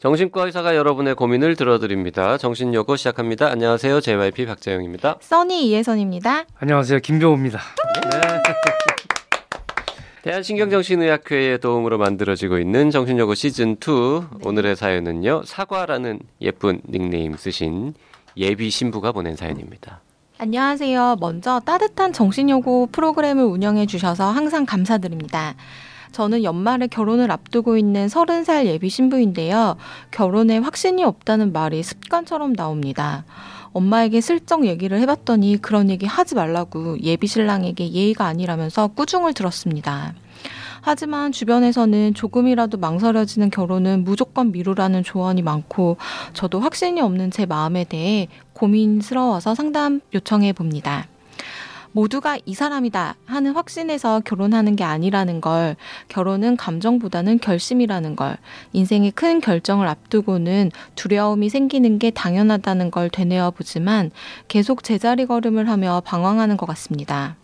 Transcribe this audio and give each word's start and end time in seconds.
정신과 0.00 0.46
의사가 0.46 0.76
여러분의 0.76 1.14
고민을 1.14 1.56
들어드립니다. 1.56 2.38
정신여고 2.38 2.96
시작합니다. 2.96 3.50
안녕하세요. 3.50 4.00
JYP 4.00 4.46
박재영입니다. 4.46 5.18
써니 5.20 5.68
이혜선입니다. 5.68 6.46
안녕하세요. 6.58 7.00
김병호입니다. 7.00 7.58
네. 8.10 8.20
대한신경정신의학회의 10.22 11.58
도움으로 11.60 11.98
만들어지고 11.98 12.58
있는 12.58 12.90
정신여고 12.90 13.34
시즌 13.34 13.72
2 13.72 13.74
네. 13.76 14.48
오늘의 14.48 14.74
사연은요. 14.76 15.42
사과라는 15.44 16.20
예쁜 16.40 16.80
닉네임 16.88 17.36
쓰신 17.36 17.92
예비 18.38 18.70
신부가 18.70 19.12
보낸 19.12 19.36
사연입니다. 19.36 20.00
안녕하세요. 20.38 21.18
먼저 21.20 21.60
따뜻한 21.60 22.14
정신여고 22.14 22.88
프로그램을 22.92 23.44
운영해 23.44 23.84
주셔서 23.84 24.30
항상 24.30 24.64
감사드립니다. 24.64 25.56
저는 26.12 26.44
연말에 26.44 26.86
결혼을 26.86 27.30
앞두고 27.30 27.76
있는 27.76 28.08
서른 28.08 28.44
살 28.44 28.66
예비 28.66 28.88
신부인데요. 28.88 29.76
결혼에 30.10 30.58
확신이 30.58 31.04
없다는 31.04 31.52
말이 31.52 31.82
습관처럼 31.82 32.54
나옵니다. 32.54 33.24
엄마에게 33.72 34.20
슬쩍 34.20 34.66
얘기를 34.66 34.98
해봤더니 35.00 35.58
그런 35.62 35.90
얘기 35.90 36.06
하지 36.06 36.34
말라고 36.34 37.00
예비 37.02 37.26
신랑에게 37.26 37.92
예의가 37.92 38.26
아니라면서 38.26 38.88
꾸중을 38.88 39.34
들었습니다. 39.34 40.14
하지만 40.82 41.30
주변에서는 41.30 42.14
조금이라도 42.14 42.78
망설여지는 42.78 43.50
결혼은 43.50 44.02
무조건 44.04 44.50
미루라는 44.50 45.04
조언이 45.04 45.42
많고 45.42 45.98
저도 46.32 46.60
확신이 46.60 47.00
없는 47.00 47.30
제 47.30 47.46
마음에 47.46 47.84
대해 47.84 48.28
고민스러워서 48.54 49.54
상담 49.54 50.00
요청해 50.14 50.54
봅니다. 50.54 51.06
모두가 51.92 52.38
이 52.44 52.54
사람이다 52.54 53.16
하는 53.24 53.52
확신에서 53.52 54.20
결혼하는 54.24 54.76
게 54.76 54.84
아니라는 54.84 55.40
걸, 55.40 55.76
결혼은 56.08 56.56
감정보다는 56.56 57.38
결심이라는 57.38 58.16
걸, 58.16 58.36
인생의 58.72 59.12
큰 59.12 59.40
결정을 59.40 59.88
앞두고는 59.88 60.70
두려움이 60.94 61.48
생기는 61.48 61.98
게 61.98 62.10
당연하다는 62.10 62.90
걸 62.90 63.10
되뇌어 63.10 63.50
보지만 63.50 64.10
계속 64.48 64.82
제자리 64.82 65.26
걸음을 65.26 65.68
하며 65.68 66.00
방황하는 66.04 66.56
것 66.56 66.66
같습니다. 66.66 67.36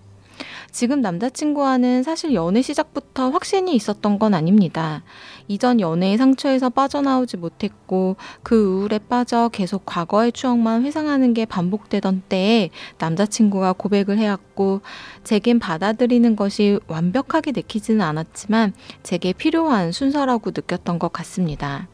지금 0.77 1.01
남자친구와는 1.01 2.03
사실 2.03 2.35
연애 2.35 2.61
시작부터 2.61 3.31
확신이 3.31 3.75
있었던 3.75 4.19
건 4.19 4.35
아닙니다. 4.35 5.03
이전 5.49 5.81
연애의 5.81 6.19
상처에서 6.19 6.69
빠져나오지 6.69 7.39
못했고 7.39 8.17
그 8.43 8.63
우울에 8.63 8.99
빠져 8.99 9.49
계속 9.49 9.87
과거의 9.87 10.33
추억만 10.33 10.85
회상하는 10.85 11.33
게 11.33 11.47
반복되던 11.47 12.25
때에 12.29 12.69
남자친구가 12.99 13.73
고백을 13.73 14.19
해왔고 14.19 14.83
제겐 15.25 15.61
받아들이는 15.61 16.37
것이 16.37 16.79
완벽하게 16.89 17.53
내키지는 17.53 18.03
않았지만 18.03 18.75
제게 19.03 19.33
필요한 19.33 19.93
순서라고 19.93 20.51
느꼈던 20.51 20.99
것 20.99 21.11
같습니다. 21.11 21.89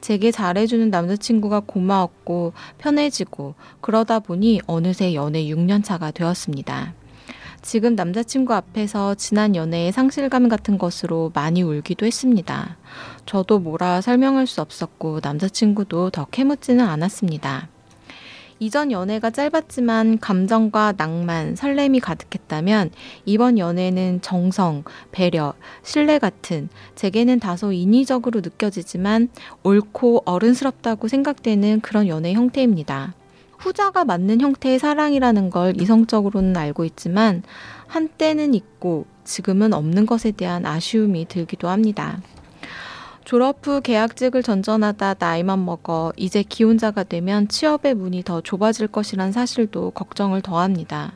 제게 0.00 0.30
잘해주는 0.30 0.88
남자친구가 0.88 1.60
고마웠고 1.66 2.54
편해지고 2.78 3.54
그러다 3.82 4.20
보니 4.20 4.62
어느새 4.66 5.12
연애 5.12 5.44
6년 5.44 5.84
차가 5.84 6.10
되었습니다. 6.10 6.94
지금 7.64 7.94
남자친구 7.94 8.52
앞에서 8.52 9.14
지난 9.14 9.56
연애의 9.56 9.90
상실감 9.90 10.50
같은 10.50 10.76
것으로 10.76 11.30
많이 11.32 11.62
울기도 11.62 12.04
했습니다. 12.04 12.76
저도 13.24 13.58
뭐라 13.58 14.02
설명할 14.02 14.46
수 14.46 14.60
없었고 14.60 15.20
남자친구도 15.22 16.10
더 16.10 16.26
캐묻지는 16.26 16.84
않았습니다. 16.84 17.68
이전 18.58 18.92
연애가 18.92 19.30
짧았지만 19.30 20.18
감정과 20.18 20.92
낭만, 20.98 21.56
설렘이 21.56 22.00
가득했다면 22.00 22.90
이번 23.24 23.56
연애는 23.56 24.20
정성, 24.20 24.84
배려, 25.10 25.54
신뢰 25.82 26.18
같은 26.18 26.68
제게는 26.96 27.40
다소 27.40 27.72
인위적으로 27.72 28.42
느껴지지만 28.42 29.30
옳고 29.62 30.24
어른스럽다고 30.26 31.08
생각되는 31.08 31.80
그런 31.80 32.08
연애 32.08 32.34
형태입니다. 32.34 33.14
후자가 33.64 34.04
맞는 34.04 34.42
형태의 34.42 34.78
사랑이라는 34.78 35.48
걸 35.48 35.80
이성적으로는 35.80 36.54
알고 36.54 36.84
있지만 36.84 37.42
한때는 37.86 38.52
있고 38.52 39.06
지금은 39.24 39.72
없는 39.72 40.04
것에 40.04 40.32
대한 40.32 40.66
아쉬움이 40.66 41.28
들기도 41.28 41.68
합니다. 41.68 42.20
졸업 43.24 43.66
후 43.66 43.80
계약직을 43.80 44.42
전전하다 44.42 45.14
나이만 45.18 45.64
먹어 45.64 46.12
이제 46.18 46.42
기혼자가 46.42 47.04
되면 47.04 47.48
취업의 47.48 47.94
문이 47.94 48.22
더 48.22 48.42
좁아질 48.42 48.88
것이란 48.88 49.32
사실도 49.32 49.92
걱정을 49.92 50.42
더합니다. 50.42 51.14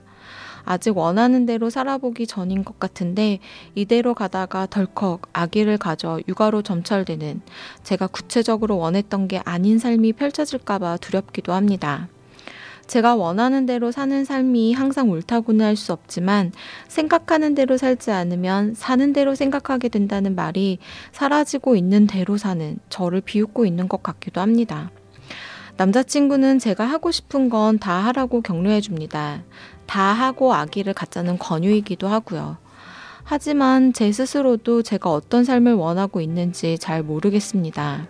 아직 0.64 0.96
원하는 0.96 1.44
대로 1.44 1.68
살아보기 1.68 2.26
전인 2.26 2.64
것 2.64 2.80
같은데 2.80 3.40
이대로 3.74 4.14
가다가 4.14 4.64
덜컥 4.64 5.28
아기를 5.34 5.76
가져 5.76 6.18
육아로 6.26 6.62
점철되는 6.62 7.42
제가 7.82 8.06
구체적으로 8.06 8.78
원했던 8.78 9.28
게 9.28 9.42
아닌 9.44 9.78
삶이 9.78 10.14
펼쳐질까봐 10.14 10.96
두렵기도 10.96 11.52
합니다. 11.52 12.08
제가 12.88 13.14
원하는 13.14 13.66
대로 13.66 13.92
사는 13.92 14.24
삶이 14.24 14.72
항상 14.72 15.10
옳다고는 15.10 15.64
할 15.64 15.76
수 15.76 15.92
없지만 15.92 16.50
생각하는 16.88 17.54
대로 17.54 17.76
살지 17.76 18.10
않으면 18.10 18.74
사는 18.74 19.12
대로 19.12 19.34
생각하게 19.36 19.88
된다는 19.88 20.34
말이 20.34 20.78
사라지고 21.12 21.76
있는 21.76 22.06
대로 22.08 22.36
사는 22.36 22.78
저를 22.88 23.20
비웃고 23.20 23.64
있는 23.66 23.86
것 23.88 24.02
같기도 24.02 24.40
합니다. 24.40 24.90
남자친구는 25.76 26.58
제가 26.58 26.84
하고 26.84 27.12
싶은 27.12 27.48
건 27.50 27.78
다 27.78 27.92
하라고 28.06 28.40
격려해 28.40 28.80
줍니다. 28.80 29.44
다 29.86 30.00
하고 30.02 30.52
아기를 30.54 30.94
갖자는 30.94 31.38
권유이기도 31.38 32.08
하고요. 32.08 32.56
하지만 33.22 33.92
제 33.92 34.10
스스로도 34.10 34.82
제가 34.82 35.12
어떤 35.12 35.44
삶을 35.44 35.74
원하고 35.74 36.20
있는지 36.20 36.78
잘 36.78 37.02
모르겠습니다. 37.04 38.08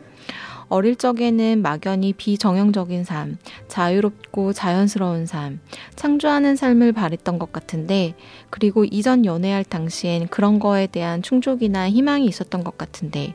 어릴 0.69 0.97
적에는 0.97 1.63
막연히 1.63 2.13
비정형적인 2.13 3.05
삶, 3.05 3.39
자유롭고 3.69 4.53
자연스러운 4.53 5.27
삶, 5.27 5.61
창조하는 5.97 6.57
삶을 6.57 6.93
바랬던 6.93 7.39
것 7.39 7.53
같은데, 7.53 8.15
그리고 8.51 8.85
이전 8.85 9.25
연애할 9.25 9.65
당시엔 9.65 10.29
그런 10.29 10.59
거에 10.59 10.87
대한 10.87 11.23
충족이나 11.23 11.89
희망이 11.89 12.27
있었던 12.27 12.65
것 12.65 12.77
같은데, 12.77 13.35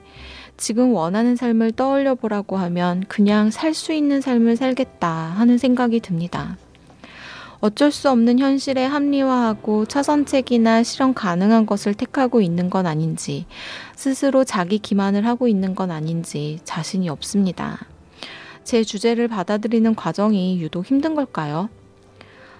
지금 0.58 0.94
원하는 0.94 1.36
삶을 1.36 1.72
떠올려 1.72 2.16
보라고 2.16 2.58
하면 2.58 3.04
그냥 3.08 3.50
살 3.50 3.74
수 3.74 3.92
있는 3.92 4.22
삶을 4.22 4.56
살겠다 4.56 5.10
하는 5.10 5.58
생각이 5.58 6.00
듭니다. 6.00 6.58
어쩔 7.64 7.94
수 7.94 8.10
없는 8.10 8.40
현실에 8.40 8.84
합리화하고 8.84 9.86
차선책이나 9.86 10.84
실현 10.84 11.14
가능한 11.14 11.66
것을 11.66 11.94
택하고 11.94 12.42
있는 12.42 12.70
건 12.70 12.86
아닌지, 12.86 13.46
스스로 13.96 14.44
자기 14.44 14.80
기만을 14.80 15.26
하고 15.26 15.48
있는 15.48 15.74
건 15.74 15.90
아닌지 15.90 16.60
자신이 16.66 17.08
없습니다. 17.08 17.88
제 18.66 18.84
주제를 18.84 19.30
받아들이는 19.30 19.96
과정이 19.96 20.60
유독 20.60 20.86
힘든 20.86 21.16
걸까요? 21.16 21.70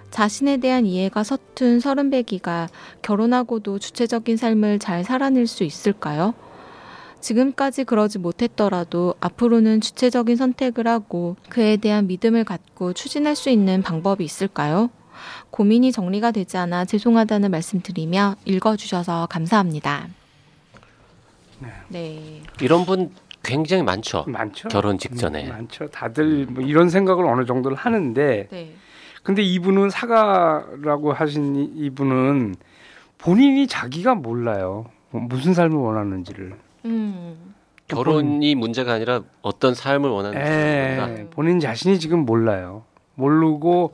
자신에 0.10 0.56
대한 0.56 0.86
이해가 0.86 1.26
서툰 1.26 1.82
서른배기가 1.82 2.70
결혼하고도 3.02 3.80
주체적인 3.80 4.38
삶을 4.38 4.80
잘 4.80 5.04
살아낼 5.04 5.48
수 5.48 5.66
있을까요? 5.66 6.34
지금까지 7.24 7.86
그러지 7.86 8.20
못했더라도 8.20 9.16
앞으로는 9.22 9.82
주체적인 9.82 10.36
선택을 10.36 10.88
하고 10.88 11.38
그에 11.50 11.78
대한 11.78 12.06
믿음을 12.06 12.44
갖고 12.44 12.94
추진할 12.94 13.36
수 13.36 13.50
있는 13.50 13.82
방법이 13.82 14.24
있을까요? 14.24 14.90
고민이 15.50 15.92
정리가 15.94 16.32
되지 16.32 16.58
않아 16.58 16.86
죄송하다는 16.86 17.50
말씀 17.50 17.82
드리며 17.82 18.36
읽어주셔서 18.46 19.28
감사합니다. 19.28 20.08
네. 21.60 21.70
네. 21.88 22.42
이런 22.62 22.86
분 22.86 23.12
굉장히 23.42 23.84
많죠. 23.84 24.26
많죠. 24.28 24.68
결혼 24.68 24.98
직전에. 24.98 25.46
음, 25.46 25.50
많죠. 25.50 25.88
다들 25.88 26.46
뭐 26.48 26.64
이런 26.64 26.90
생각을 26.90 27.26
어느 27.26 27.46
정도를 27.46 27.78
하는데. 27.78 28.48
네. 28.52 28.76
근데 29.24 29.42
이분은 29.42 29.90
사과라고 29.90 31.14
하신 31.14 31.72
이분은 31.78 32.56
본인이 33.18 33.68
자기가 33.68 34.16
몰라요. 34.16 34.86
무슨 35.12 35.54
삶을 35.54 35.78
원하는지를. 35.78 36.58
음. 36.86 37.54
결혼이 37.88 38.56
문제가 38.56 38.94
아니라 38.94 39.22
어떤 39.42 39.76
삶을 39.76 40.10
원하는지 40.10 40.46
예, 40.46 41.28
본인 41.32 41.60
자신이 41.60 42.00
지금 42.00 42.20
몰라요. 42.26 42.84
모르고 43.16 43.94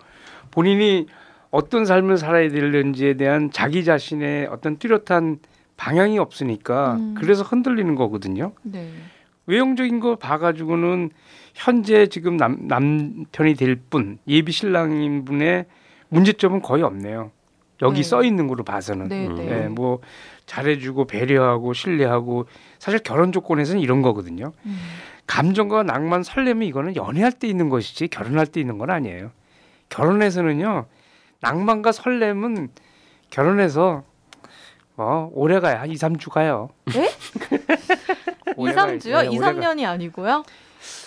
본인이 0.52 1.08
어떤 1.52 1.86
삶을 1.86 2.18
살아야 2.18 2.50
되는지에 2.50 3.16
대한 3.16 3.52
자기 3.52 3.84
자신의 3.84 4.48
어떤 4.48 4.78
뚜렷한 4.78 5.40
방향이 5.76 6.20
없으니까 6.20 6.96
음. 6.96 7.16
그래서 7.18 7.44
흔들리는 7.44 7.96
거거든요. 7.96 8.52
네. 8.64 8.90
외형적인 9.48 10.00
거 10.00 10.16
봐가지고는 10.16 11.10
현재 11.56 12.06
지금 12.08 12.38
남, 12.38 12.68
남편이 12.68 13.56
될 13.56 13.76
분, 13.90 14.20
예비 14.28 14.52
신랑인 14.52 15.26
분의 15.26 15.66
문제점은 16.10 16.62
거의 16.62 16.84
없네요. 16.84 17.32
여기 17.82 17.98
네. 17.98 18.04
써 18.04 18.24
있는 18.24 18.48
거로 18.48 18.64
봐서는. 18.64 19.08
네, 19.08 19.28
네. 19.28 19.46
네, 19.46 19.68
뭐 19.68 20.00
잘해주고 20.46 21.06
배려하고 21.06 21.74
신뢰하고 21.74 22.46
사실 22.78 23.00
결혼 23.00 23.32
조건에서는 23.32 23.82
이런 23.82 24.02
거거든요. 24.02 24.52
음. 24.66 24.80
감정과 25.28 25.84
낭만, 25.84 26.24
설렘이 26.24 26.68
이거는 26.68 26.96
연애할 26.96 27.32
때 27.32 27.48
있는 27.48 27.70
것이지 27.70 28.08
결혼할 28.08 28.48
때 28.48 28.60
있는 28.60 28.78
건 28.78 28.90
아니에요. 28.90 29.32
결혼에서는요 29.90 30.86
낭만과 31.42 31.92
설렘은 31.92 32.70
결혼해서 33.30 34.04
뭐 34.96 35.30
오래 35.34 35.60
가야 35.60 35.82
한 35.82 35.90
2, 35.90 35.96
3주 35.96 36.32
가요. 36.32 36.70
네? 36.94 37.10
2, 38.58 38.66
3주요? 38.66 39.32
2, 39.32 39.38
3년이 39.38 39.86
아니고요? 39.86 40.44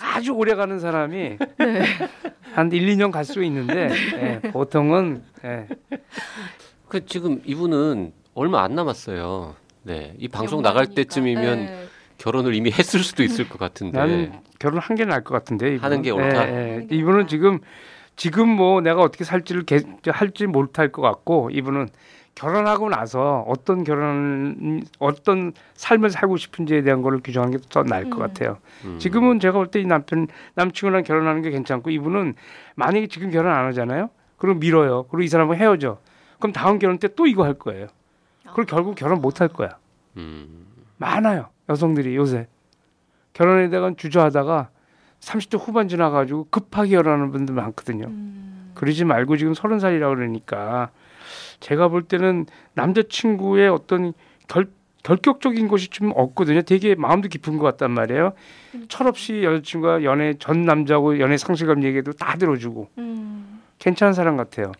아주 0.01 0.31
오래 0.31 0.55
가는 0.55 0.79
사람이 0.79 1.37
네. 1.59 1.83
한 2.53 2.71
1, 2.71 2.95
2년 2.95 3.11
갈 3.11 3.25
수 3.25 3.43
있는데 3.43 3.87
네. 4.15 4.39
예, 4.43 4.51
보통은 4.51 5.23
예. 5.43 5.67
그 6.93 7.07
지금 7.07 7.41
이분은 7.43 8.13
얼마 8.35 8.61
안 8.61 8.75
남았어요. 8.75 9.55
네. 9.81 10.13
이 10.19 10.27
방송 10.27 10.61
나갈 10.61 10.85
때쯤이면 10.85 11.65
네. 11.65 11.87
결혼을 12.19 12.53
이미 12.53 12.69
했을 12.71 12.99
수도 12.99 13.23
있을 13.23 13.49
것 13.49 13.57
같은데. 13.57 13.97
나는 13.97 14.31
결혼 14.59 14.77
한 14.79 14.95
게 14.95 15.03
나을 15.03 15.23
것 15.23 15.33
같은데. 15.33 15.69
이분. 15.73 15.83
하는 15.83 16.01
게 16.03 16.11
옳다. 16.11 16.47
예, 16.49 16.87
예. 16.91 16.95
이분은 16.95 17.25
지금 17.27 17.57
지금 18.15 18.47
뭐 18.47 18.79
내가 18.81 19.01
어떻게 19.01 19.23
살지를 19.23 19.63
개, 19.63 19.79
할지 20.05 20.45
못할 20.45 20.91
것 20.91 21.01
같고 21.01 21.49
이분은 21.51 21.89
결혼하고 22.35 22.89
나서 22.89 23.43
어떤 23.47 23.83
결혼 23.83 24.83
어떤 24.99 25.51
삶을 25.73 26.11
살고 26.11 26.37
싶은지에 26.37 26.83
대한 26.83 27.01
거를 27.01 27.21
규정하는 27.23 27.57
게 27.57 27.63
더 27.71 27.81
나을 27.81 28.11
것 28.11 28.17
음. 28.17 28.19
같아요. 28.21 28.59
음. 28.85 28.99
지금은 28.99 29.39
제가 29.39 29.53
볼 29.57 29.71
때 29.71 29.81
이 29.81 29.85
남편 29.87 30.27
남친구랑 30.53 31.03
결혼하는 31.05 31.41
게 31.41 31.49
괜찮고 31.49 31.89
이분은 31.89 32.35
만약에 32.75 33.07
지금 33.07 33.31
결혼 33.31 33.51
안 33.51 33.65
하잖아요. 33.65 34.11
그럼 34.37 34.59
밀어요. 34.59 35.07
그리고 35.09 35.23
이 35.23 35.27
사람은 35.27 35.57
헤어져. 35.57 35.97
그럼 36.43 36.51
다음 36.51 36.77
결혼 36.77 36.97
때 36.97 37.07
또 37.07 37.25
이거 37.25 37.45
할 37.45 37.53
거예요. 37.53 37.87
그리고 38.53 38.65
결국 38.65 38.95
결혼 38.95 39.21
못 39.21 39.39
할 39.39 39.47
거야. 39.47 39.77
음. 40.17 40.67
많아요. 40.97 41.47
여성들이 41.69 42.15
요새 42.17 42.47
결혼에 43.31 43.69
대한 43.69 43.95
주저하다가 43.95 44.69
30대 45.21 45.57
후반 45.57 45.87
지나가지고 45.87 46.47
급하게 46.49 46.97
결혼하는 46.97 47.31
분들 47.31 47.55
많거든요. 47.55 48.07
음. 48.07 48.71
그러지 48.75 49.05
말고 49.05 49.37
지금 49.37 49.53
서른 49.53 49.79
살이라고 49.79 50.15
그러니까 50.15 50.89
제가 51.61 51.87
볼 51.87 52.03
때는 52.03 52.45
남자친구의 52.73 53.69
어떤 53.69 54.11
결, 54.49 54.67
결격적인 55.03 55.69
것이 55.69 55.87
좀 55.87 56.11
없거든요. 56.13 56.61
되게 56.63 56.93
마음도 56.95 57.29
깊은 57.29 57.57
것 57.57 57.63
같단 57.63 57.89
말이에요. 57.91 58.33
음. 58.75 58.85
철없이 58.89 59.43
여자친구가 59.43 60.03
연애 60.03 60.33
전 60.39 60.63
남자하고 60.65 61.19
연애 61.21 61.37
상실감 61.37 61.83
얘기해도 61.83 62.11
다 62.11 62.35
들어주고 62.37 62.89
음. 62.97 63.52
괜찮은 63.83 64.13
사람 64.13 64.37
같아요. 64.37 64.71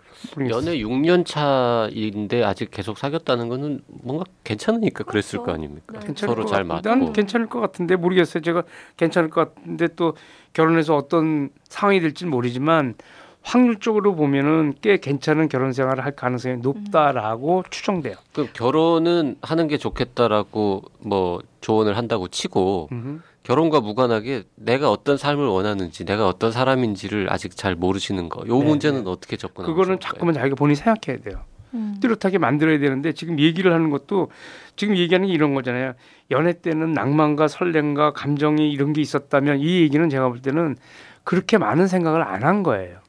연애 0.50 0.78
6년 0.78 1.26
차인데 1.26 2.42
아직 2.42 2.72
계속 2.72 2.98
사귀었다는 2.98 3.50
거는 3.50 3.82
뭔가 3.90 4.24
괜찮으니까 4.46 5.04
그랬을 5.04 5.40
그렇죠. 5.40 5.44
거 5.46 5.52
아닙니까? 5.52 6.00
네. 6.00 6.14
서로 6.16 6.46
잘 6.46 6.64
맞고. 6.64 6.88
난 6.88 7.12
괜찮을 7.12 7.48
것 7.48 7.60
같은데 7.60 7.98
모르겠어요. 7.98 8.42
제가 8.42 8.64
괜찮을 8.96 9.30
것 9.30 9.56
같은데 9.56 9.90
또 9.98 10.16
결혼해서 10.54 10.96
어떤 10.96 11.50
상황이 11.66 12.00
될지 12.00 12.26
모르지만 12.26 12.96
확률적으로 13.42 14.16
보면은 14.16 14.74
꽤 14.80 14.96
괜찮은 14.96 15.50
결혼 15.50 15.74
생활을 15.74 16.06
할 16.06 16.16
가능성이 16.16 16.58
높다라고 16.62 17.58
음. 17.58 17.64
추정돼요. 17.70 18.16
그럼 18.32 18.48
결혼은 18.54 19.36
하는 19.42 19.68
게 19.68 19.78
좋겠다라고 19.78 20.82
뭐 21.00 21.42
조언을 21.60 21.98
한다고 21.98 22.30
치고 22.30 22.88
음흠. 22.94 23.20
결혼과 23.44 23.82
무관하게 23.82 24.44
내가 24.56 24.90
어떤 24.90 25.18
삶을 25.18 25.46
원하는지 25.46 26.06
내가 26.06 26.28
어떤 26.28 26.52
사람인지를 26.52 27.32
아직 27.32 27.56
잘 27.56 27.76
모르시는 27.76 28.30
거. 28.30 28.48
요 28.48 28.58
네, 28.60 28.66
문제는 28.66 29.04
네. 29.04 29.10
어떻게 29.10 29.36
접근하는 29.36 29.74
그거는 29.76 30.00
자꾸만 30.00 30.34
자기가 30.34 30.56
본인이 30.56 30.76
생각해야 30.76 31.22
돼요. 31.22 31.44
음. 31.74 31.98
뚜렷하게 32.00 32.38
만들어야 32.38 32.80
되는데 32.80 33.14
지금 33.14 33.40
얘기를 33.40 33.74
하는 33.74 33.90
것도 33.90 34.32
지금 34.76 34.96
얘기하는 34.96 35.28
게 35.28 35.34
이런 35.34 35.54
거잖아요. 35.56 35.94
연애 36.32 36.54
때는 36.54 36.94
낭만과 36.94 37.48
설렘과 37.48 38.14
감정이 38.14 38.72
이런 38.72 38.94
게 38.94 39.02
있었다면 39.02 39.60
이 39.60 39.82
얘기는 39.82 40.08
제가 40.10 40.30
볼 40.30 40.42
때는 40.42 40.78
그렇게 41.24 41.58
많은 41.58 41.88
생각을 41.88 42.22
안 42.22 42.44
한 42.44 42.64
거예요. 42.64 43.00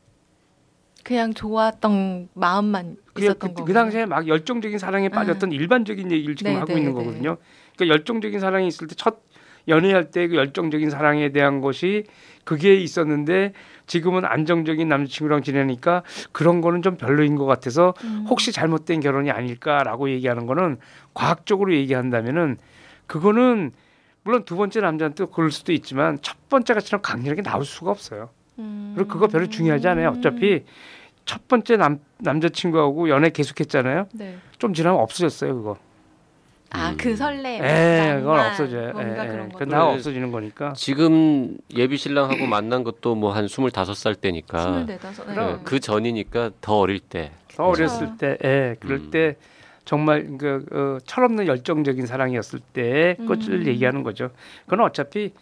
그냥 1.05 1.35
좋았던 1.35 2.31
마음만 2.33 2.97
있었던 3.19 3.55
그, 3.55 3.65
그 3.65 3.73
당시에 3.75 4.07
막 4.07 4.27
열정적인 4.27 4.79
사랑에 4.79 5.11
빠졌던 5.11 5.51
음. 5.51 5.53
일반적인 5.53 6.11
얘기를 6.11 6.35
지금 6.35 6.53
네, 6.53 6.59
하고 6.59 6.73
네, 6.73 6.79
있는 6.79 6.95
네. 6.95 6.99
거거든요. 6.99 7.37
그러니까 7.77 7.95
열정적인 7.95 8.41
사랑이 8.41 8.67
있을 8.69 8.87
때첫 8.89 9.19
연애할 9.69 10.11
때 10.11 10.29
그 10.29 10.37
열정적인 10.37 10.91
사랑에 10.91 11.31
대한 11.31 11.61
것이 11.61 12.05
그게 12.45 12.75
있었는데 12.75 13.53
지금은 13.87 14.25
안정적인 14.25 14.89
남자친구랑 14.89 15.43
지내니까 15.43 16.03
그런 16.33 16.61
거는 16.61 16.83
좀 16.83 16.97
별로인 16.97 17.37
것 17.37 17.47
같아서 17.47 17.95
음. 18.05 18.27
혹시 18.29 18.53
잘못된 18.53 19.01
결혼이 19.01 19.31
아닐까라고 19.31 20.11
얘기하는 20.11 20.47
거는 20.47 20.79
과학적으로 21.15 21.75
얘기한다면은 21.75 22.59
그거는 23.07 23.73
물론 24.23 24.45
두 24.45 24.57
번째 24.57 24.81
남자한테 24.81 25.27
그럴 25.33 25.51
수도 25.51 25.73
있지만 25.73 26.19
첫 26.23 26.49
번째 26.49 26.75
같이는 26.75 27.03
강렬하게 27.03 27.43
나올 27.43 27.65
수가 27.65 27.91
없어요. 27.91 28.31
음. 28.59 28.93
그리고 28.97 29.09
그거 29.13 29.27
별로 29.27 29.47
중요하지 29.49 29.87
않아요. 29.89 30.15
어차피 30.17 30.65
첫 31.27 31.47
번째 31.49 31.77
남 31.77 31.99
남자친구하고 32.19 33.09
연애 33.11 33.31
계속했잖아요. 33.31 34.09
네. 34.15 34.37
좀 34.59 34.73
지나면 34.73 35.01
없어졌어요 35.01 35.55
그거. 35.55 35.77
아그 36.75 37.11
음. 37.11 37.17
설렘. 37.17 37.63
예, 37.65 38.17
그건 38.19 38.41
없어져요. 38.41 38.93
예, 38.97 39.59
예. 39.61 39.65
나 39.67 39.87
없어지는 39.87 40.33
거니까. 40.33 40.73
지금 40.75 41.57
예비 41.77 41.97
신랑하고 41.97 42.47
만난 42.47 42.83
것도 42.83 43.15
뭐 43.15 43.33
한 43.35 43.47
스물다섯 43.49 43.97
살 43.97 44.15
때니까. 44.17 44.61
스물네다섯. 44.61 45.27
네. 45.29 45.57
그 45.65 45.79
전이니까 45.81 46.51
더 46.61 46.79
어릴 46.79 46.99
때. 47.01 47.31
더 47.55 47.65
어렸을 47.67 48.17
때, 48.19 48.37
예, 48.45 48.77
그럴 48.81 48.99
음. 48.99 49.11
때 49.11 49.37
정말 49.85 50.37
그 50.39 50.65
어, 50.73 50.99
철없는 51.07 51.47
열정적인 51.47 52.07
사랑이었을 52.07 52.59
때 52.73 53.17
꽃을 53.27 53.63
음. 53.63 53.67
얘기하는 53.67 54.03
거죠. 54.03 54.31
그건 54.65 54.81
어차피 54.81 55.33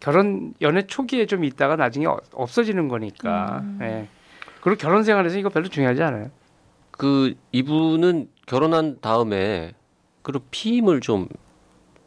결혼 0.00 0.54
연애 0.62 0.82
초기에 0.86 1.26
좀 1.26 1.44
있다가 1.44 1.76
나중에 1.76 2.06
어, 2.06 2.16
없어지는 2.32 2.88
거니까. 2.88 3.60
음. 3.62 3.78
예. 3.82 4.08
그리고 4.60 4.78
결혼 4.78 5.04
생활에서 5.04 5.38
이거 5.38 5.48
별로 5.48 5.68
중요하지 5.68 6.02
않아요. 6.02 6.30
그 6.90 7.34
이분은 7.52 8.28
결혼한 8.46 8.98
다음에 9.00 9.72
그리고 10.22 10.44
피임을 10.50 11.00
좀 11.00 11.28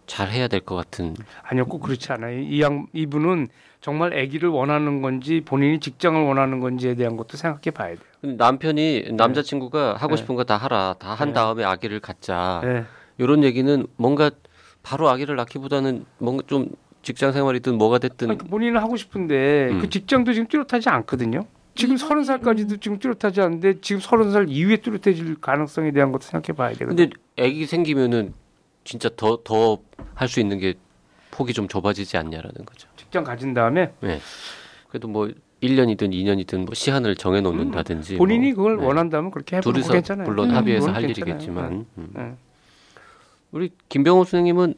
잘 0.05 0.29
해야 0.31 0.49
될 0.49 0.59
것 0.59 0.75
같은. 0.75 1.15
아니요, 1.43 1.65
꼭 1.65 1.79
그렇지 1.79 2.11
않아요. 2.11 2.37
이 2.37 2.59
양 2.61 2.87
이분은 2.91 3.47
정말 3.79 4.13
아기를 4.19 4.49
원하는 4.49 5.01
건지 5.01 5.41
본인이 5.45 5.79
직장을 5.79 6.21
원하는 6.21 6.59
건지에 6.59 6.95
대한 6.95 7.15
것도 7.15 7.37
생각해 7.37 7.71
봐야 7.73 7.95
돼요. 7.95 8.35
남편이 8.35 9.13
남자친구가 9.13 9.93
네. 9.93 9.99
하고 9.99 10.17
싶은 10.17 10.35
거 10.35 10.43
다 10.43 10.57
하라, 10.57 10.95
다한 10.99 11.29
네. 11.29 11.33
다음에 11.33 11.63
아기를 11.63 12.01
갖자. 12.01 12.59
네. 12.65 12.83
이런 13.17 13.45
얘기는 13.45 13.87
뭔가 13.95 14.29
바로 14.83 15.09
아기를 15.09 15.37
낳기보다는 15.37 16.05
뭔가 16.17 16.43
좀 16.47 16.67
직장 17.01 17.31
생활이든 17.31 17.77
뭐가 17.77 17.99
됐든 17.99 18.29
아니, 18.29 18.37
본인은 18.37 18.81
하고 18.81 18.97
싶은데 18.97 19.69
음. 19.71 19.79
그 19.79 19.89
직장도 19.89 20.33
지금 20.33 20.47
뚜렷하지 20.49 20.89
않거든요. 20.89 21.45
지금 21.75 21.97
서른 21.97 22.23
살까지도 22.23 22.77
지금 22.77 22.99
뚜렷하지 22.99 23.41
않은데 23.41 23.81
지금 23.81 23.99
서른 23.99 24.31
살 24.31 24.47
이후에 24.49 24.77
뚜렷해질 24.77 25.41
가능성에 25.41 25.91
대한 25.91 26.11
것도 26.11 26.23
생각해 26.23 26.55
봐야 26.55 26.69
되거든요. 26.73 26.95
근데 26.95 27.09
아기 27.41 27.65
생기면은 27.65 28.33
진짜 28.83 29.09
더 29.15 29.37
더 29.43 29.79
할 30.15 30.27
수 30.27 30.39
있는 30.39 30.59
게 30.59 30.75
폭이 31.31 31.53
좀 31.53 31.67
좁아지지 31.67 32.17
않냐라는 32.17 32.65
거죠. 32.65 32.87
직장 32.95 33.23
가진 33.23 33.53
다음에 33.55 33.91
네. 34.01 34.19
그래도 34.89 35.07
뭐 35.07 35.27
1년이든 35.63 36.11
2년이든 36.11 36.65
뭐 36.65 36.73
시한을 36.75 37.15
정해 37.15 37.41
놓는다든지 37.41 38.15
음, 38.15 38.17
본인이 38.19 38.51
뭐, 38.53 38.63
그걸 38.65 38.77
네. 38.77 38.85
원한다면 38.85 39.31
그렇게 39.31 39.55
해보는 39.57 39.73
둘이서 39.73 39.93
괜찮아요. 39.93 40.27
물론 40.27 40.51
음, 40.51 40.55
합의해서 40.55 40.91
할 40.91 41.01
괜찮아요. 41.01 41.11
일이겠지만 41.33 41.79
네. 41.79 41.85
음. 41.97 42.09
네. 42.13 42.33
우리 43.51 43.71
김병호 43.89 44.25
선생님은 44.25 44.75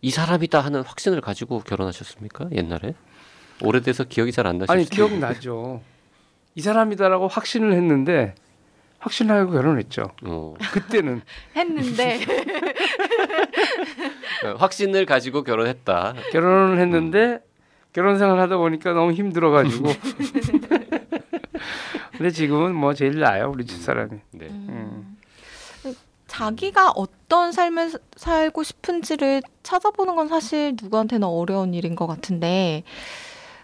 이 0.00 0.10
사람이다 0.10 0.60
하는 0.60 0.82
확신을 0.82 1.20
가지고 1.20 1.60
결혼하셨습니까? 1.60 2.48
옛날에 2.52 2.94
오래돼서 3.62 4.04
기억이 4.04 4.32
잘 4.32 4.46
안 4.46 4.58
나시죠? 4.58 4.72
아니 4.72 4.84
기억 4.86 5.12
나죠. 5.18 5.82
이 6.54 6.60
사람이다라고 6.60 7.28
확신을 7.28 7.72
했는데 7.72 8.34
확신하고 8.98 9.52
결혼했죠. 9.52 10.10
어. 10.24 10.54
그때는 10.72 11.22
했는데 11.56 12.20
어, 14.44 14.54
확신을 14.58 15.04
가지고 15.06 15.42
결혼했다. 15.42 16.14
결혼을 16.32 16.78
했는데 16.78 17.18
음. 17.18 17.40
결혼 17.92 18.18
생활 18.18 18.38
하다 18.40 18.56
보니까 18.56 18.92
너무 18.92 19.12
힘들어 19.12 19.50
가지고. 19.50 19.88
근데 22.16 22.30
지금은 22.30 22.74
뭐 22.74 22.94
제일 22.94 23.18
나아요 23.20 23.50
우리 23.52 23.66
집 23.66 23.80
사람이. 23.80 24.18
네. 24.32 24.46
음. 24.46 25.16
자기가 26.26 26.90
어떤 26.96 27.52
삶을 27.52 27.92
살고 28.16 28.62
싶은지를 28.64 29.42
찾아보는 29.62 30.16
건 30.16 30.26
사실 30.28 30.74
누구한테나 30.82 31.28
어려운 31.28 31.74
일인 31.74 31.94
것 31.94 32.08
같은데, 32.08 32.82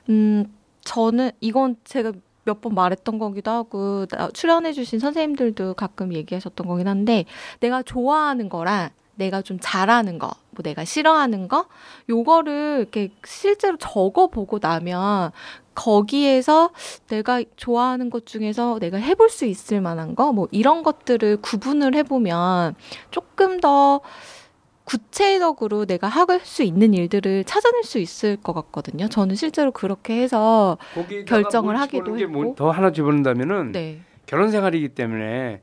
음, 0.08 0.44
저는 0.84 1.32
이건 1.40 1.74
제가 1.82 2.12
몇 2.44 2.60
번 2.60 2.74
말했던 2.74 3.18
거기도 3.18 3.50
하고 3.50 4.06
출연해주신 4.32 4.98
선생님들도 4.98 5.74
가끔 5.74 6.12
얘기하셨던 6.14 6.66
거긴 6.66 6.88
한데 6.88 7.24
내가 7.60 7.82
좋아하는 7.82 8.48
거랑 8.48 8.90
내가 9.14 9.42
좀 9.42 9.58
잘하는 9.60 10.18
거, 10.18 10.28
뭐 10.50 10.62
내가 10.62 10.84
싫어하는 10.84 11.46
거, 11.48 11.66
요거를 12.08 12.78
이렇게 12.80 13.10
실제로 13.24 13.76
적어보고 13.76 14.58
나면 14.62 15.30
거기에서 15.74 16.70
내가 17.08 17.42
좋아하는 17.56 18.08
것 18.08 18.24
중에서 18.24 18.78
내가 18.78 18.96
해볼 18.96 19.28
수 19.28 19.44
있을 19.44 19.82
만한 19.82 20.14
거, 20.14 20.32
뭐 20.32 20.48
이런 20.50 20.82
것들을 20.82 21.42
구분을 21.42 21.94
해보면 21.94 22.74
조금 23.10 23.60
더 23.60 24.00
구체적으로 24.90 25.84
내가 25.86 26.08
할 26.08 26.40
수 26.42 26.62
있는 26.62 26.94
일들을 26.94 27.44
찾아낼 27.44 27.82
수 27.84 27.98
있을 27.98 28.36
것 28.36 28.52
같거든요. 28.52 29.08
저는 29.08 29.34
실제로 29.36 29.70
그렇게 29.72 30.20
해서 30.22 30.78
결정을 31.26 31.78
하기도 31.78 32.18
했고. 32.18 32.30
뭐 32.32 32.54
더 32.54 32.70
하나 32.70 32.90
집어넣는다면은 32.92 33.72
네. 33.72 34.00
결혼 34.26 34.50
생활이기 34.50 34.90
때문에 34.90 35.60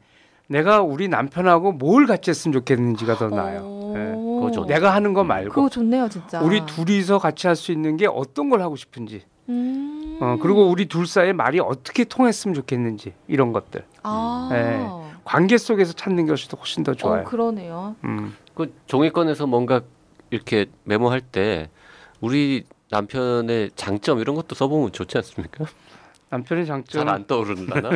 내가 0.48 0.82
우리 0.82 1.08
남편하고 1.08 1.74
뭘 1.74 2.06
같이 2.06 2.30
했으면 2.32 2.54
좋겠는지가 2.54 3.16
더 3.16 3.30
나아요. 3.30 3.92
네. 3.94 4.12
그거 4.12 4.66
내가 4.66 4.94
하는 4.94 5.14
거 5.14 5.24
말고 5.24 5.54
그거 5.54 5.70
좋네요, 5.70 6.08
진짜. 6.10 6.42
우리 6.42 6.66
둘이서 6.66 7.20
같이 7.20 7.48
할 7.48 7.56
수 7.56 7.72
있는 7.72 7.98
게 7.98 8.08
어떤 8.08 8.50
걸 8.50 8.62
하고 8.62 8.76
싶은지. 8.76 9.24
음. 9.50 10.18
어, 10.22 10.38
그리고 10.42 10.70
우리 10.70 10.86
둘 10.88 11.06
사이의 11.08 11.34
말이 11.34 11.60
어떻게 11.60 12.04
통했으면 12.04 12.54
좋겠는지 12.56 13.14
이런 13.28 13.52
것들. 13.54 13.84
아. 14.04 14.50
네. 14.52 14.86
관계 15.24 15.58
속에서 15.58 15.94
찾는 15.94 16.26
것이 16.28 16.48
훨씬 16.58 16.84
더 16.84 16.94
좋아요. 16.94 17.22
어, 17.22 17.24
그러네요. 17.26 17.96
음. 18.04 18.36
그 18.58 18.74
종이권에서 18.88 19.46
뭔가 19.46 19.82
이렇게 20.32 20.66
메모할 20.84 21.22
때 21.22 21.70
우리 22.22 22.64
남편의 22.90 23.70
장점 23.76 24.18
이런 24.20 24.36
것도 24.36 24.56
써보면 24.56 24.94
좋지 24.94 25.16
않습니까? 25.20 25.66
남편의 26.32 26.66
장점 26.66 27.06
잘 27.06 27.14
안 27.14 27.28
떠오르나? 27.28 27.92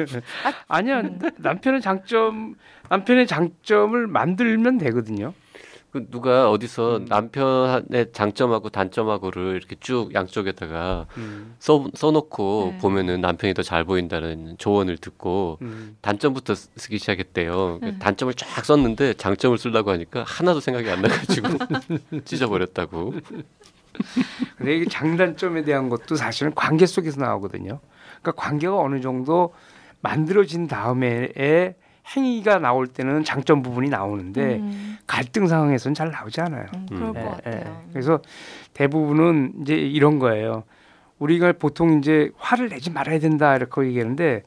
아니야 0.68 1.00
음. 1.02 1.18
남편의 1.36 1.82
장점 1.82 2.54
남편의 2.88 3.26
장점을 3.26 4.06
만들면 4.06 4.78
되거든요. 4.78 5.34
그 5.96 6.06
누가 6.10 6.50
어디서 6.50 6.98
음. 6.98 7.04
남편의 7.08 8.12
장점하고 8.12 8.68
단점하고를 8.68 9.56
이렇게 9.56 9.76
쭉 9.80 10.12
양쪽에다가 10.14 11.06
음. 11.16 11.54
써, 11.58 11.86
써놓고 11.94 12.68
네. 12.72 12.78
보면은 12.78 13.20
남편이 13.22 13.54
더 13.54 13.62
잘 13.62 13.82
보인다는 13.84 14.56
조언을 14.58 14.98
듣고 14.98 15.58
음. 15.62 15.96
단점부터 16.02 16.54
쓰- 16.54 16.68
쓰기 16.76 16.98
시작했대요. 16.98 17.78
그 17.80 17.84
네. 17.86 17.98
단점을 17.98 18.32
쫙 18.34 18.62
썼는데 18.64 19.14
장점을 19.14 19.56
쓰려고 19.56 19.90
하니까 19.90 20.22
하나도 20.26 20.60
생각이 20.60 20.88
안 20.90 21.00
나가지고 21.00 21.48
찢어버렸다고. 22.26 23.14
근데 24.58 24.76
이게 24.76 24.84
장단점에 24.90 25.64
대한 25.64 25.88
것도 25.88 26.16
사실은 26.16 26.54
관계 26.54 26.84
속에서 26.84 27.20
나오거든요. 27.22 27.80
그러니까 28.20 28.32
관계가 28.42 28.76
어느 28.78 29.00
정도 29.00 29.54
만들어진 30.02 30.66
다음에 30.66 31.30
행위가 32.14 32.58
나올 32.58 32.86
때는 32.86 33.24
장점 33.24 33.62
부분이 33.62 33.88
나오는데 33.88 34.56
음, 34.56 34.98
갈등 35.06 35.46
상황에서는 35.46 35.94
잘 35.94 36.10
나오지 36.10 36.40
않아요. 36.40 36.66
음, 36.74 36.86
그럴 36.88 37.08
음. 37.08 37.14
것 37.14 37.20
예, 37.20 37.24
같아요. 37.24 37.82
예. 37.88 37.92
그래서 37.92 38.20
대부분은 38.74 39.54
이제 39.62 39.74
이런 39.74 40.18
거예요. 40.18 40.62
우리가 41.18 41.52
보통 41.52 41.98
이제 41.98 42.30
화를 42.36 42.68
내지 42.68 42.90
말아야 42.90 43.18
된다 43.18 43.56
이렇게 43.56 43.82
얘기하는데 43.86 44.42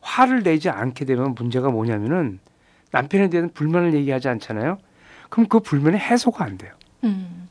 화를 0.00 0.42
내지 0.42 0.68
않게 0.68 1.04
되면 1.04 1.34
문제가 1.34 1.70
뭐냐면은 1.70 2.38
남편에 2.92 3.30
대한 3.30 3.48
불만을 3.52 3.94
얘기하지 3.94 4.28
않잖아요. 4.28 4.78
그럼 5.28 5.48
그 5.48 5.60
불만이 5.60 5.96
해소가 5.96 6.44
안 6.44 6.58
돼요. 6.58 6.72
음, 7.04 7.48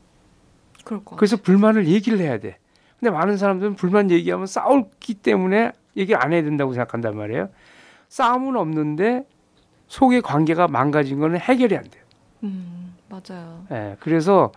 그럴 0.84 1.04
것 1.04 1.16
그래서 1.16 1.36
불만을 1.36 1.88
얘기를 1.88 2.18
해야 2.20 2.38
돼. 2.38 2.56
근데 3.00 3.10
많은 3.10 3.36
사람들은 3.36 3.74
불만 3.74 4.10
얘기하면 4.10 4.46
싸울기 4.46 5.14
때문에 5.14 5.72
얘기를 5.96 6.22
안 6.22 6.32
해야 6.32 6.42
된다고 6.42 6.72
생각한단 6.72 7.16
말이에요. 7.16 7.48
싸움은 8.08 8.56
없는데 8.56 9.24
속의 9.92 10.22
관계가 10.22 10.68
망가진 10.68 11.20
거는 11.20 11.38
해결이 11.38 11.76
안 11.76 11.84
돼요. 11.84 12.02
음, 12.44 12.94
맞아요. 13.10 13.66
예, 13.72 13.96
그래서 14.00 14.50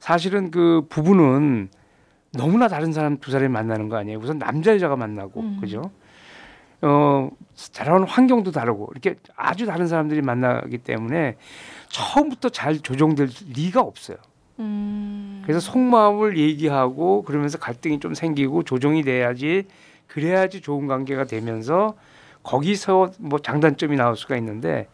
사실은 0.00 0.50
그 0.50 0.84
부부는 0.88 1.68
너무나 2.32 2.66
다른 2.66 2.92
사람 2.92 3.18
두 3.18 3.30
사람이 3.30 3.52
만나는 3.52 3.88
거 3.88 3.96
아니에요. 3.96 4.18
우선 4.18 4.40
남자 4.40 4.74
여자가 4.74 4.96
만나고 4.96 5.42
음. 5.42 5.58
그죠? 5.60 5.92
어 6.82 7.30
자라는 7.54 8.08
환경도 8.08 8.50
다르고 8.50 8.88
이렇게 8.90 9.14
아주 9.36 9.64
다른 9.64 9.86
사람들이 9.86 10.22
만나기 10.22 10.78
때문에 10.78 11.36
처음부터 11.90 12.48
잘 12.48 12.80
조정될 12.80 13.28
리가 13.54 13.80
없어요. 13.80 14.16
음, 14.58 15.42
그래서 15.44 15.60
속마음을 15.60 16.36
얘기하고 16.36 17.22
그러면서 17.22 17.58
갈등이 17.58 18.00
좀 18.00 18.14
생기고 18.14 18.64
조정이 18.64 19.04
돼야지 19.04 19.66
그래야지 20.08 20.62
좋은 20.62 20.88
관계가 20.88 21.26
되면서 21.26 21.94
거기서 22.42 23.12
뭐 23.18 23.38
장단점이 23.38 23.96
나올 23.96 24.16
수가 24.16 24.36
있는데 24.36 24.88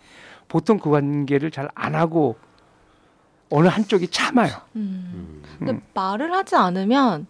보통 0.48 0.78
그 0.78 0.90
관계를 0.90 1.50
잘 1.50 1.68
안 1.74 1.94
하고 1.94 2.36
어느 3.50 3.68
한쪽이 3.68 4.08
참아요. 4.08 4.50
음. 4.76 5.10
음. 5.14 5.42
근데 5.58 5.72
음. 5.74 5.82
말을 5.94 6.32
하지 6.32 6.56
않으면 6.56 7.26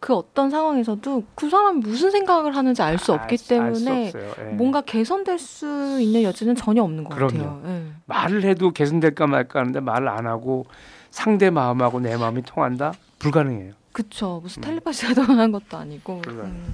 그 0.00 0.14
어떤 0.14 0.48
상황에서도 0.48 1.24
그 1.34 1.50
사람이 1.50 1.80
무슨 1.80 2.10
생각을 2.10 2.56
하는지 2.56 2.80
알 2.82 2.96
수 2.96 3.12
없기 3.12 3.32
알 3.34 3.38
수- 3.38 3.48
때문에 3.48 4.04
알수 4.06 4.16
없어요. 4.18 4.46
예. 4.48 4.52
뭔가 4.54 4.80
개선될 4.80 5.38
수 5.38 5.98
있는 6.00 6.22
여지는 6.22 6.54
전혀 6.54 6.82
없는 6.82 7.04
것 7.04 7.14
그럼요. 7.14 7.32
같아요. 7.32 7.62
예. 7.66 7.82
말을 8.06 8.44
해도 8.44 8.70
개선될까 8.70 9.26
말까 9.26 9.60
하는데 9.60 9.78
말을 9.80 10.08
안 10.08 10.26
하고 10.26 10.64
상대 11.10 11.50
마음하고 11.50 12.00
내 12.00 12.16
마음이 12.16 12.40
통한다? 12.42 12.94
불가능해요. 13.18 13.74
그쵸. 13.92 14.40
무슨 14.42 14.62
음. 14.62 14.64
텔레파시가 14.64 15.12
통하는 15.12 15.52
것도 15.52 15.76
아니고. 15.76 16.22
음. 16.28 16.72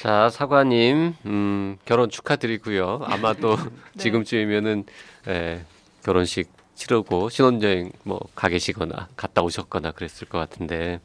자 0.00 0.28
사과님 0.30 1.14
음, 1.24 1.76
결혼 1.84 2.10
축하드리고요. 2.10 3.00
아마도 3.04 3.56
네. 3.94 3.98
지금쯤이면은 3.98 4.84
예, 5.28 5.64
결혼식 6.04 6.50
치르고 6.74 7.30
신혼여행 7.30 7.92
뭐 8.04 8.20
가 8.34 8.48
계시거나 8.48 9.08
갔다 9.16 9.42
오셨거나 9.42 9.92
그랬을 9.92 10.28
것 10.28 10.38
같은데 10.38 11.00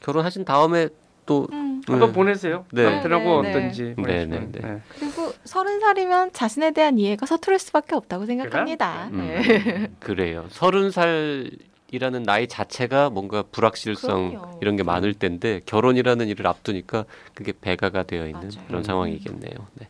결혼하신 0.00 0.44
다음에 0.46 0.88
또 1.26 1.46
음. 1.52 1.82
한번 1.86 2.08
네. 2.08 2.14
보내세요. 2.14 2.64
네. 2.72 2.84
남편하고 2.84 3.42
네, 3.42 3.50
네, 3.50 3.56
어떤지. 3.56 3.82
네, 3.82 3.94
보내주시면. 3.96 4.52
네, 4.52 4.60
네. 4.60 4.68
네. 4.74 4.82
그리고 4.98 5.32
서른 5.44 5.80
살이면 5.80 6.32
자신에 6.32 6.70
대한 6.70 6.98
이해가 6.98 7.26
서투를 7.26 7.58
수밖에 7.58 7.94
없다고 7.94 8.24
생각합니다. 8.24 9.08
음, 9.12 9.18
네. 9.18 9.88
그래요. 10.00 10.46
서른 10.48 10.90
살 10.90 11.50
이라는 11.90 12.22
나이 12.22 12.46
자체가 12.46 13.10
뭔가 13.10 13.42
불확실성 13.50 14.30
그럼요. 14.30 14.58
이런 14.60 14.76
게 14.76 14.82
많을 14.82 15.14
텐데 15.14 15.60
결혼이라는 15.66 16.28
일을 16.28 16.46
앞두니까 16.46 17.04
그게 17.34 17.52
배가가 17.58 18.02
되어 18.02 18.26
있는 18.26 18.40
맞아요. 18.54 18.66
그런 18.66 18.82
상황이겠네요. 18.84 19.52
네. 19.74 19.88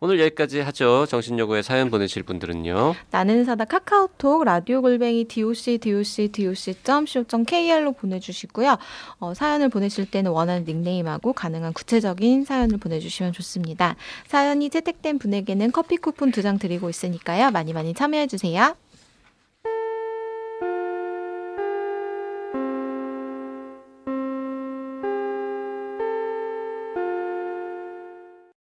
오늘 0.00 0.20
여기까지 0.20 0.60
하죠. 0.60 1.06
정신여고에 1.06 1.62
사연 1.62 1.88
보내실 1.90 2.24
분들은요. 2.24 2.94
나는 3.10 3.44
사다 3.46 3.64
카카오톡 3.64 4.44
라디오 4.44 4.82
골뱅이 4.82 5.24
doc 5.24 5.78
doc 5.78 6.28
doc.co.kr로 6.30 7.92
보내주시고요. 7.92 8.76
어, 9.20 9.32
사연을 9.32 9.70
보내실 9.70 10.10
때는 10.10 10.30
원하는 10.32 10.64
닉네임하고 10.66 11.32
가능한 11.32 11.72
구체적인 11.72 12.44
사연을 12.44 12.76
보내주시면 12.76 13.32
좋습니다. 13.32 13.96
사연이 14.26 14.68
채택된 14.68 15.18
분에게는 15.18 15.72
커피 15.72 15.96
쿠폰 15.96 16.32
두 16.32 16.42
장 16.42 16.58
드리고 16.58 16.90
있으니까요. 16.90 17.50
많이 17.50 17.72
많이 17.72 17.94
참여해 17.94 18.26
주세요. 18.26 18.76